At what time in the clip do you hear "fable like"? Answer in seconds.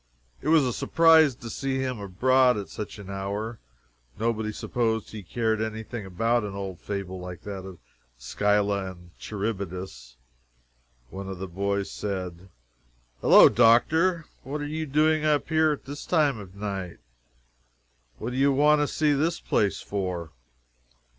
6.79-7.41